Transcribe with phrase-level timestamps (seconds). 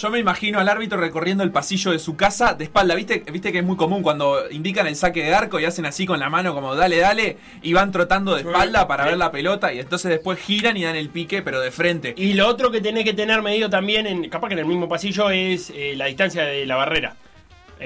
[0.00, 2.94] yo me imagino al árbitro recorriendo el pasillo de su casa de espalda.
[2.94, 6.06] ¿Viste, Viste que es muy común cuando indican el saque de arco y hacen así
[6.06, 9.72] con la mano como dale, dale, y van trotando de espalda para ver la pelota
[9.72, 12.14] y entonces después giran y dan el pique, pero de frente.
[12.16, 14.88] Y lo otro que tenés que tener medido también, en, capaz que en el mismo
[14.88, 17.16] pasillo, es eh, la distancia de la barrera.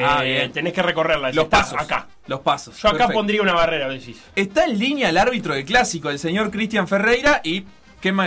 [0.00, 0.52] Ah, Eh, bien.
[0.52, 1.30] tenés que recorrerla.
[1.32, 1.78] Los Está pasos.
[1.80, 2.08] Acá.
[2.26, 2.76] Los pasos.
[2.82, 3.18] Yo acá Perfecto.
[3.18, 4.20] pondría una barrera, decís.
[4.34, 7.64] Está en línea el árbitro del clásico, el señor Cristian Ferreira, y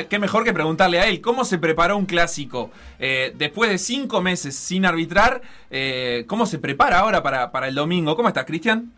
[0.10, 4.22] qué, mejor que preguntarle a él cómo se preparó un clásico Eh, después de cinco
[4.22, 5.42] meses sin arbitrar.
[5.70, 8.16] eh, ¿Cómo se prepara ahora para, para el domingo?
[8.16, 8.92] ¿Cómo estás, Cristian?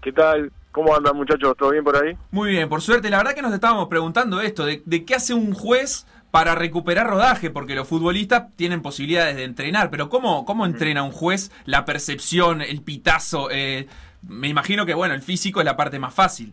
[0.00, 0.52] ¿Qué tal?
[0.70, 1.56] ¿Cómo andan muchachos?
[1.56, 2.16] ¿Todo bien por ahí?
[2.30, 3.10] Muy bien, por suerte.
[3.10, 7.06] La verdad que nos estábamos preguntando esto, de, de qué hace un juez para recuperar
[7.06, 11.84] rodaje, porque los futbolistas tienen posibilidades de entrenar, pero ¿cómo, cómo entrena un juez la
[11.84, 13.50] percepción, el pitazo?
[13.52, 13.86] Eh,
[14.28, 16.52] me imagino que, bueno, el físico es la parte más fácil.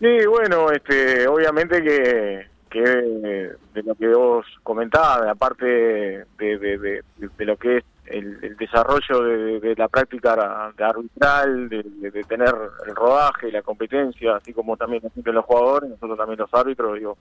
[0.00, 7.56] Sí, bueno, este, obviamente que, que de lo que vos comentabas, aparte de, de, lo
[7.56, 9.22] que es el, el desarrollo
[9.58, 12.54] de, la práctica arbitral, de, tener
[12.86, 17.18] el rodaje, la competencia, así como también los jugadores, nosotros también los árbitros, digo,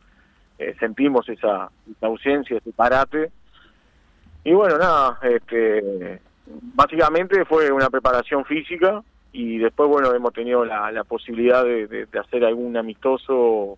[0.60, 3.32] eh, sentimos esa, esa ausencia, ese parate.
[4.44, 10.92] Y bueno, nada, este, básicamente fue una preparación física y después, bueno, hemos tenido la,
[10.92, 13.78] la posibilidad de, de- de hacer algún amistoso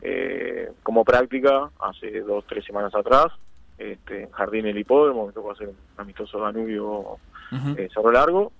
[0.00, 3.26] eh, como práctica hace dos, tres semanas atrás,
[3.78, 7.18] este, en Jardín el Hipódromo, me tocó hacer un amistoso Danubio
[7.52, 7.74] Ujú.
[7.76, 8.52] eh, Cerro Largo.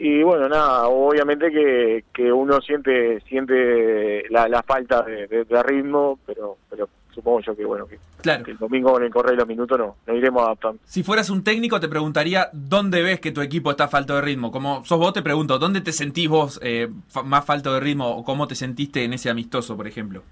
[0.00, 5.62] Y bueno, nada, obviamente que, que uno siente siente la, la falta de, de- de
[5.64, 8.44] ritmo, pero pero supongo yo que bueno que, Claro.
[8.44, 10.80] que el domingo con el correr de los minutos no, nos iremos adaptando.
[10.84, 14.50] Si fueras un técnico, te preguntaría dónde ves que tu equipo está falto de ritmo.
[14.50, 16.88] Como sos vos, te pregunto, ¿dónde te sentís vos eh,
[17.24, 20.22] más falto de ritmo o cómo te sentiste en ese amistoso, por ejemplo?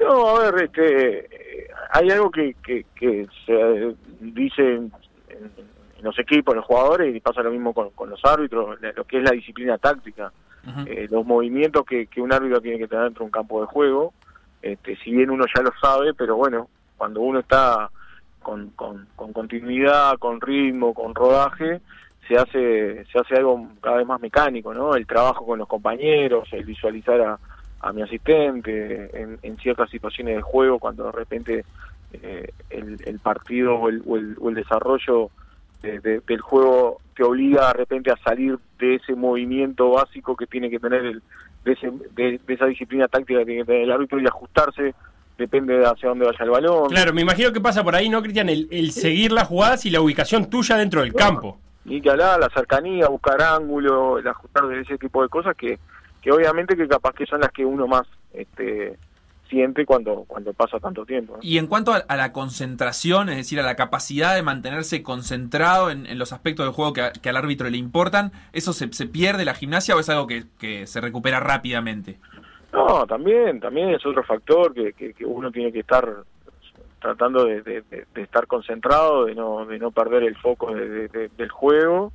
[0.00, 1.18] No, a ver, este,
[1.64, 4.92] eh, hay algo que, que, que se dice en,
[5.28, 9.04] en- los equipos, en los jugadores, y pasa lo mismo con, con los árbitros, lo
[9.04, 10.32] que es la disciplina táctica.
[10.86, 13.66] Eh, los movimientos que, que un árbitro tiene que tener dentro de un campo de
[13.68, 14.12] juego,
[14.62, 17.90] este, si bien uno ya lo sabe, pero bueno, cuando uno está
[18.40, 21.80] con, con, con continuidad, con ritmo, con rodaje,
[22.28, 24.94] se hace se hace algo cada vez más mecánico, ¿no?
[24.94, 27.38] El trabajo con los compañeros, el visualizar a,
[27.80, 31.64] a mi asistente en, en ciertas situaciones de juego, cuando de repente
[32.12, 35.30] eh, el, el partido o el, o el, o el desarrollo
[35.82, 40.46] de- de- del juego te obliga de repente a salir de ese movimiento básico que
[40.46, 41.22] tiene que tener el,
[41.64, 44.94] de, ese- de- de esa disciplina táctica que tiene que tener el árbitro y ajustarse
[45.38, 46.88] depende de hacia dónde vaya el balón.
[46.90, 48.48] Claro, me imagino que pasa por ahí, ¿no, Cristian?
[48.48, 51.58] El, el seguir las jugadas y la ubicación tuya dentro del campo.
[51.84, 55.78] Ni que hablar, la cercanía, buscar ángulo, el ajustar de ese tipo de cosas que,
[56.20, 58.02] que obviamente que capaz que son las que uno más
[58.32, 58.96] este,
[59.52, 61.34] siente cuando, cuando pasa tanto tiempo.
[61.34, 61.38] ¿no?
[61.42, 65.90] Y en cuanto a, a la concentración, es decir, a la capacidad de mantenerse concentrado
[65.90, 68.92] en, en los aspectos del juego que, a- que al árbitro le importan, ¿eso se,
[68.92, 72.18] se pierde la gimnasia o es algo que, que se recupera rápidamente?
[72.72, 76.08] No, también, también es otro factor que, que, uno tiene que estar
[77.00, 81.08] tratando de, de- de- estar concentrado, de no, de no perder el foco de- de-
[81.08, 82.12] de- del juego.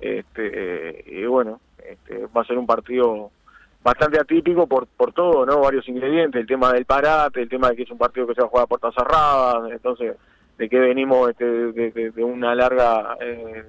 [0.00, 3.30] Este, y bueno, este, va a ser un partido
[3.84, 5.60] bastante atípico por, por todo, ¿no?
[5.60, 8.40] Varios ingredientes, el tema del parate, el tema de que es un partido que se
[8.40, 10.16] va a jugar a puertas cerradas, entonces,
[10.56, 13.62] de que venimos este, de, una larga, eh,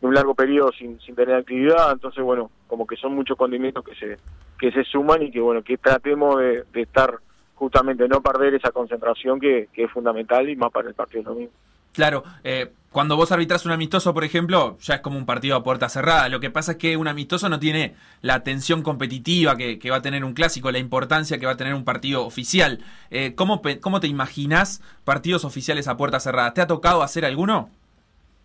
[0.00, 3.84] de un largo periodo sin, sin tener actividad, entonces, bueno, como que son muchos condimentos
[3.84, 4.18] que se,
[4.58, 7.18] que se suman y que, bueno, que tratemos de, estar
[7.54, 11.52] justamente, no perder esa concentración que, es fundamental y más para el partido domingo.
[11.92, 15.62] Claro, eh, cuando vos arbitras un amistoso, por ejemplo, ya es como un partido a
[15.62, 16.28] puerta cerrada.
[16.28, 20.02] Lo que pasa es que un amistoso no tiene la tensión competitiva que, va a
[20.02, 22.80] tener un clásico, la importancia que va a tener un partido oficial.
[23.10, 26.52] Eh, ¿cómo, pe- ¿Cómo te imaginas partidos oficiales a puerta cerrada?
[26.52, 27.70] ¿Te ha tocado hacer alguno?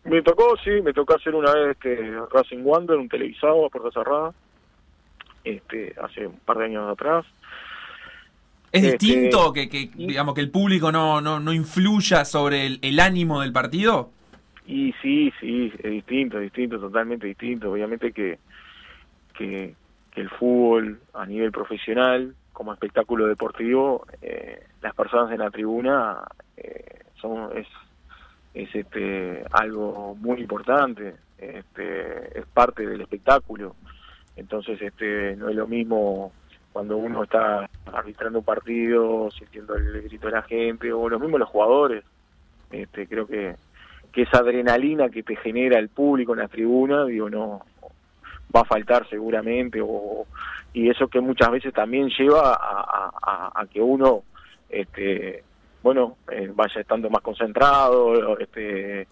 [0.04, 3.90] Me tocó, sí, me tocó hacer una vez este Racing Wander, un televisado a puerta
[3.92, 4.32] cerrada,
[5.44, 7.26] este, hace un par de años atrás.
[8.76, 12.80] ¿Es Este, distinto que, que, digamos, que el público no, no, no influya sobre el,
[12.82, 14.10] el ánimo del partido?
[14.68, 17.72] Y sí, sí, es distinto, es distinto, totalmente distinto.
[17.72, 18.38] Obviamente que,
[19.38, 19.76] que,
[20.12, 26.18] que el fútbol a nivel profesional, como espectáculo deportivo, eh, las personas en la tribuna
[26.58, 27.68] eh, son es,
[28.54, 33.76] es este algo muy importante, este, es parte del espectáculo.
[34.36, 36.34] Entonces, este, no es lo mismo
[36.74, 41.38] cuando uno está arbitrando un partido, sintiendo el grito de la gente, o lo mismo
[41.38, 42.04] los jugadores.
[42.72, 43.56] Este, creo que,
[44.12, 47.62] que esa adrenalina que te genera el público en la tribuna, digo, no
[48.56, 50.26] va a faltar seguramente, o,
[50.74, 54.24] y eso que muchas veces también lleva a, que uno
[54.70, 55.44] este,
[55.84, 59.08] bueno, eh, vaya estando más concentrado, este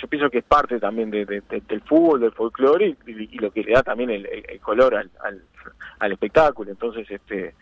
[0.00, 3.72] yo pienso que es parte también de, del fútbol, del folclore y, lo que le
[3.72, 4.26] da también el,
[4.60, 5.10] color al,
[5.98, 6.70] al, espectáculo.
[6.70, 7.54] Entonces, este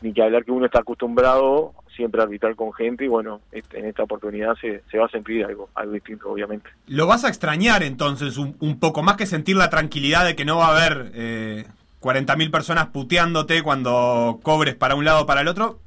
[0.00, 3.86] ni que hablar que uno está acostumbrado siempre a arbitrar con gente y bueno, en
[3.86, 6.68] esta oportunidad se, se, va a sentir algo, algo distinto, obviamente.
[6.86, 10.44] ¿Lo vas a extrañar entonces un, un poco más que sentir la tranquilidad de que
[10.44, 11.64] no va a haber eh,
[12.06, 15.78] 40.000 personas puteándote cuando cobres para un lado o para el otro?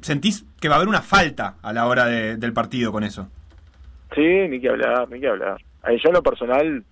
[0.00, 3.28] ¿Sentís que va a haber una falta a la hora del partido con eso?
[4.14, 5.60] Sí, ni que hablar, ni que hablar.
[5.84, 6.84] Yo en lo personal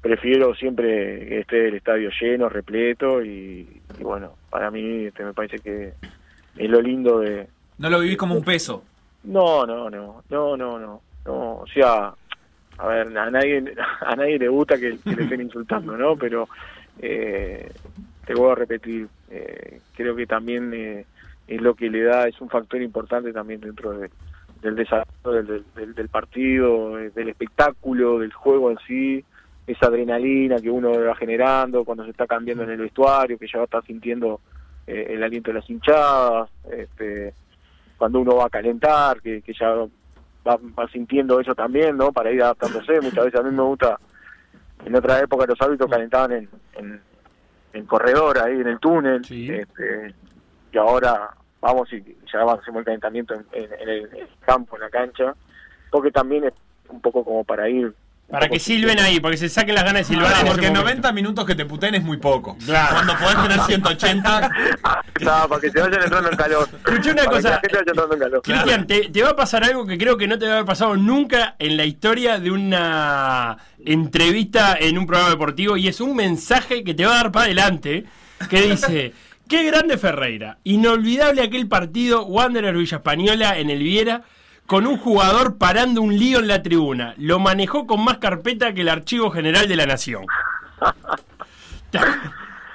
[0.00, 5.58] prefiero siempre que esté el estadio lleno, repleto y, bueno, para mí este, me parece
[5.58, 5.92] que
[6.56, 7.46] es lo lindo de...
[7.78, 8.82] ¿No lo vivís como un peso?
[9.24, 12.12] No, no, no, no, no, no, no, o sea,
[12.78, 13.64] a ver, a nadie,
[14.00, 16.16] a nadie le gusta que, le estén insultando, ¿no?
[16.16, 16.48] Pero
[17.00, 17.70] eh,
[18.24, 21.04] te voy a repetir, eh, creo que también eh,
[21.46, 24.10] es lo que le da, es un factor importante también dentro de
[24.62, 29.24] del desarrollo del, del, partido, eh, del espectáculo, del juego en sí,
[29.68, 33.58] esa adrenalina que uno va generando cuando se está cambiando en el vestuario, que ya
[33.58, 34.40] va a estar sintiendo
[34.86, 37.34] eh, el aliento de las hinchadas, este,
[37.98, 39.68] cuando uno va a calentar, que, que ya
[40.46, 42.12] va, sintiendo eso también, ¿no?
[42.12, 43.00] Para ir adaptándose.
[43.02, 44.00] Muchas veces a mí me gusta,
[44.86, 47.00] en otra época los árbitros calentaban en, en,
[47.74, 50.14] en corredor, ahí en el túnel, este,
[50.72, 51.30] y ahora
[51.60, 55.34] vamos y ya avancemos el calentamiento en, el campo, en la cancha,
[55.90, 56.54] porque también es
[56.88, 57.94] un poco como para ir
[58.30, 60.44] para que silben ahí, porque se saquen las ganas de silbar.
[60.46, 62.58] porque 90 minutos que te puten es muy poco.
[62.64, 62.96] Claro.
[62.96, 64.50] Cuando podés tener 180.
[65.20, 66.68] no, para que se vayan entrando en calor.
[66.86, 67.60] Escuché una cosa.
[68.42, 70.66] Cristian, te, te, va a pasar algo que creo que no te va a haber
[70.66, 75.78] pasado nunca en la historia de una entrevista en un programa deportivo.
[75.78, 78.04] Y es un mensaje que te va a dar para adelante.
[78.50, 79.14] Que dice.
[79.48, 80.58] Qué grande Ferreira.
[80.64, 84.22] Inolvidable aquel partido Wanderer Villa Española en el Viera
[84.68, 87.14] con un jugador parando un lío en la tribuna.
[87.16, 90.26] Lo manejó con más carpeta que el Archivo General de la Nación.
[91.90, 91.98] ¿Te,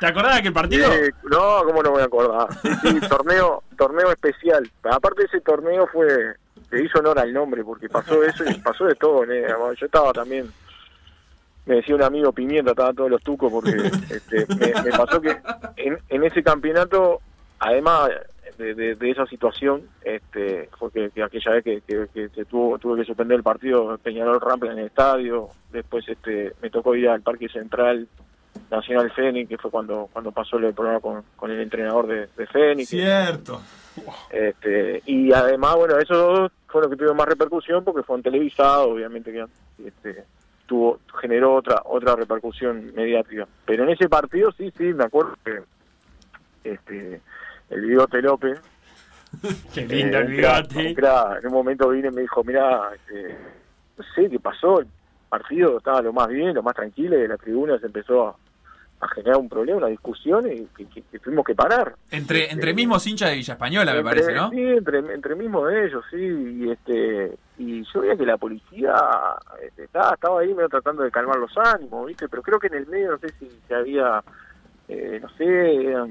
[0.07, 0.89] acordás de aquel partido?
[1.29, 2.47] no, ¿cómo no me voy a acordar?
[2.81, 4.67] Sí, torneo, torneo especial.
[4.81, 6.07] Aparte ese torneo fue,
[6.71, 9.23] se hizo honor al nombre porque pasó eso y pasó de todo.
[9.25, 10.51] Yo estaba también
[11.67, 13.71] me decía un amigo Pimienta, estaban todos los tucos, porque
[14.09, 15.37] este, me, pasó que
[15.77, 17.21] en, en, ese campeonato,
[17.59, 18.09] además
[18.57, 23.43] de, esa situación, este, fue que, aquella vez que, que, tuvo, tuve que suspender el
[23.43, 28.07] partido Peñarol Rampla en el estadio, después este, me tocó ir al Parque Central
[28.69, 32.47] Nacional Fénix, que fue cuando cuando pasó el problema con, con el entrenador de, de
[32.47, 32.89] Fénix.
[32.89, 33.61] Cierto.
[34.31, 38.87] Este, y además, bueno, esos dos fueron los que tuvieron más repercusión porque fueron televisados,
[38.87, 39.45] obviamente que
[39.85, 40.23] este,
[40.65, 43.47] tuvo generó otra otra repercusión mediática.
[43.65, 45.61] Pero en ese partido sí, sí, me acuerdo que
[46.63, 47.21] este
[47.73, 48.61] el bigote López
[49.73, 50.89] Qué lindo el bigote.
[50.89, 53.35] en un momento vine y me dijo, mira, este,
[53.97, 54.87] no sé qué pasó, el
[55.29, 58.35] partido estaba lo más bien, lo más tranquilo, y la tribuna se empezó a,
[58.99, 61.95] a generar un problema, una discusión y que, tuvimos que parar.
[62.11, 64.49] Entre este, entre mismos hinchas de Villa Española, me parece, ¿no?
[64.49, 66.17] Sí, entre, entre mismos de ellos, sí.
[66.17, 68.93] Y, este, y yo veía que la policía
[69.61, 72.29] este, estaba, estaba ahí medio tratando de calmar los ánimos, ¿viste?
[72.29, 74.23] Pero creo que en el medio, no sé si, se había,
[74.87, 76.07] eh, no sé, no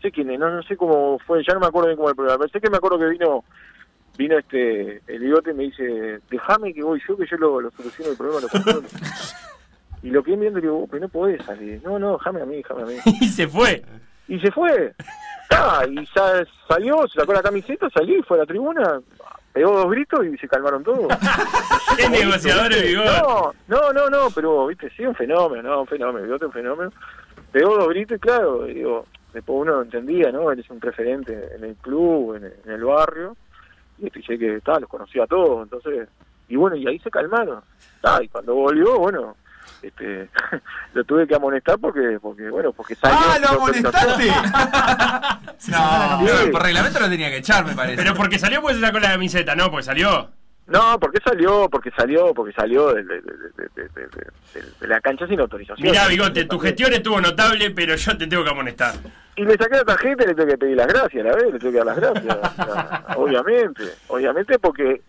[0.00, 2.38] sé quién, no, no sé cómo fue, ya no me acuerdo bien cómo el programa,
[2.38, 3.44] pero sé que me acuerdo que vino
[4.16, 7.70] vino este el bigote y me dice, déjame que voy yo, que yo lo, lo
[7.70, 8.40] soluciono el problema.
[8.40, 8.82] Lo
[10.02, 11.80] Y lo que viendo digo, pero no podés salir.
[11.84, 12.96] No, no, déjame a mí, déjame a mí.
[13.20, 13.82] y se fue.
[14.28, 14.94] Y se fue.
[15.50, 19.00] Ah, y ya salió, se sacó la camiseta, salí, fue a la tribuna,
[19.52, 21.08] pegó dos gritos y se calmaron todos.
[21.96, 26.46] ¿Qué negociador No, no, no, no, pero, viste, sí, un fenómeno, no, un fenómeno, bigote
[26.46, 26.92] un fenómeno.
[27.50, 30.50] Pegó dos gritos y claro, digo, después uno entendía, ¿no?
[30.50, 33.36] Él es un referente en el club, en el, barrio,
[33.98, 36.08] y sé que, está, los conocía a todos, entonces,
[36.48, 37.60] y bueno, y ahí se calmaron.
[38.02, 39.36] Ah, y cuando volvió, bueno,
[39.82, 40.28] este,
[40.94, 43.18] lo tuve que amonestar porque, porque bueno, porque salió.
[43.20, 44.26] ¡Ah, lo amonestaste!
[45.70, 47.96] no, por reglamento lo tenía que echar, me parece.
[47.96, 49.70] Pero porque salió, pues se sacó la camiseta, ¿no?
[49.70, 50.30] Porque salió.
[50.70, 53.04] No, porque salió, porque salió, porque salió de,
[54.82, 55.90] la cancha sin autorización.
[55.90, 58.94] Mirá, Bigote, tu gestión estuvo notable, pero yo te tengo que amonestar.
[59.34, 61.58] Y le saqué la tarjeta y le tengo que pedir las gracias, la vez, le
[61.58, 63.16] tengo que dar las gracias.
[63.16, 65.02] obviamente, obviamente porque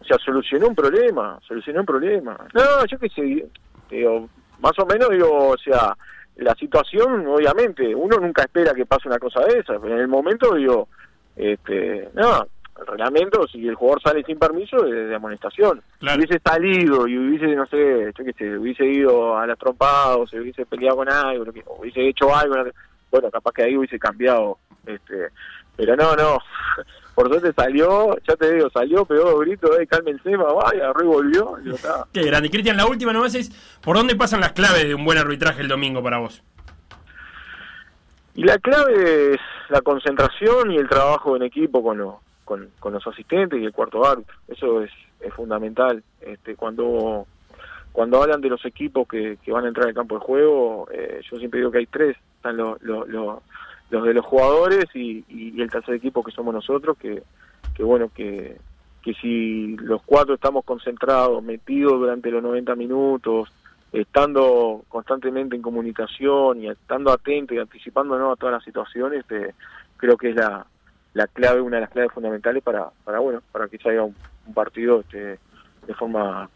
[0.00, 2.36] o sea, solucionó un problema, solucionó un problema.
[2.52, 3.46] No, yo qué sé,
[3.90, 4.28] Digo,
[4.60, 5.96] más o menos, digo, o sea,
[6.36, 10.08] la situación, obviamente, uno nunca espera que pase una cosa de esa, pero en el
[10.08, 10.88] momento, digo,
[11.36, 12.46] este, no,
[12.80, 15.82] el reglamento, si el jugador sale sin permiso, es de amonestación.
[16.00, 20.16] Si hubiese salido y hubiese, no sé, yo qué sé, hubiese ido a las trompadas,
[20.18, 22.56] o se hubiese peleado con algo, o hubiese hecho algo,
[23.10, 25.28] bueno, capaz que ahí hubiese cambiado, este,
[25.76, 26.38] pero no, no,
[27.14, 31.06] por suerte salió, ya te digo, salió, pegó dos gritos, eh, cálmense, y agarró y
[31.06, 31.56] volvió.
[31.64, 31.70] Y
[32.12, 32.50] Qué grande.
[32.50, 33.50] Cristian, la última nomás es,
[33.82, 36.42] ¿por dónde pasan las claves de un buen arbitraje el domingo para vos?
[38.34, 41.98] Y la clave es la concentración y el trabajo en equipo con,
[42.80, 44.34] con, los asistentes y el cuarto árbitro.
[44.48, 44.90] Eso es,
[45.36, 46.02] fundamental.
[46.20, 47.26] Este, cuando
[47.92, 51.38] cuando hablan de los equipos que, van a entrar al campo de juego, eh, yo
[51.38, 52.16] siempre digo que hay tres.
[52.36, 53.06] Están los, los,
[53.90, 57.22] los, de los jugadores y, y, el tercer equipo que somos nosotros, que,
[57.74, 58.56] que bueno, que,
[59.02, 63.52] que si los cuatro estamos concentrados, metidos durante los 90 minutos,
[63.92, 69.52] estando constantemente en comunicación y estando atentos y anticipándonos a todas las situaciones, eh,
[69.98, 70.66] creo que es la,
[71.14, 74.14] la clave, una de las claves fundamentales para, para bueno, para que salga un,
[74.46, 75.38] un partido este,
[75.86, 76.48] de forma.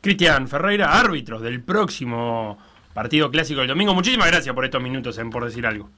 [0.00, 2.58] Cristian Ferreira, árbitro del próximo
[2.94, 3.94] partido clásico del domingo.
[3.94, 5.90] Muchísimas gracias por estos minutos, en por decir algo.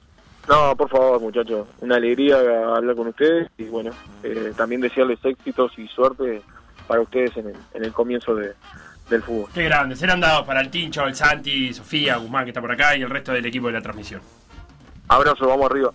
[0.47, 1.67] No, por favor, muchachos.
[1.81, 2.37] Una alegría
[2.75, 3.91] hablar con ustedes y bueno,
[4.23, 6.41] eh, también desearles éxitos y suerte
[6.87, 8.53] para ustedes en el, en el comienzo de,
[9.09, 9.49] del fútbol.
[9.53, 9.95] Qué grande.
[9.95, 13.09] Serán dados para el Tincho, el Santi, Sofía, Guzmán que está por acá y el
[13.09, 14.21] resto del equipo de la transmisión.
[15.07, 15.91] Abrazo, vamos arriba.